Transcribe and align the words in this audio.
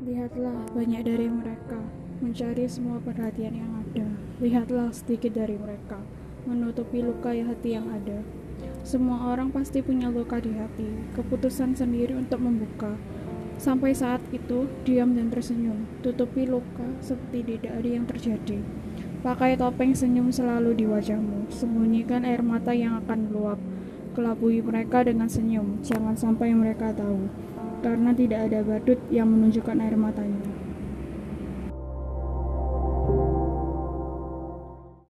banyak 0.00 1.04
dari 1.04 1.28
mereka, 1.28 1.76
mencari 2.24 2.64
semua 2.64 2.96
perhatian 3.04 3.52
yang 3.52 3.72
ada. 3.84 4.08
Lihatlah 4.40 4.88
sedikit 4.96 5.36
dari 5.36 5.60
mereka, 5.60 6.00
menutupi 6.48 7.04
luka 7.04 7.36
hati 7.36 7.76
yang 7.76 7.84
ada. 7.92 8.24
Semua 8.80 9.28
orang 9.28 9.52
pasti 9.52 9.84
punya 9.84 10.08
luka 10.08 10.40
di 10.40 10.56
hati, 10.56 10.88
keputusan 11.12 11.76
sendiri 11.76 12.16
untuk 12.16 12.40
membuka. 12.40 12.96
Sampai 13.60 13.92
saat 13.92 14.24
itu, 14.32 14.72
diam 14.88 15.12
dan 15.12 15.28
tersenyum, 15.28 15.84
tutupi 16.00 16.48
luka 16.48 16.96
seperti 17.04 17.60
tidak 17.60 17.76
ada 17.76 17.90
yang 17.92 18.08
terjadi. 18.08 18.58
Pakai 19.20 19.60
topeng 19.60 19.92
senyum 19.92 20.32
selalu 20.32 20.80
di 20.80 20.88
wajahmu, 20.88 21.52
sembunyikan 21.52 22.24
air 22.24 22.40
mata 22.40 22.72
yang 22.72 22.96
akan 23.04 23.28
meluap. 23.28 23.60
Kelabui 24.16 24.64
mereka 24.64 25.04
dengan 25.04 25.28
senyum, 25.28 25.84
jangan 25.84 26.16
sampai 26.16 26.56
mereka 26.56 26.96
tahu, 26.96 27.28
karena 27.80 28.10
tidak 28.14 28.40
ada 28.52 28.60
badut 28.62 29.00
yang 29.08 29.28
menunjukkan 29.32 29.76
air 29.80 29.96
matanya. 29.96 30.49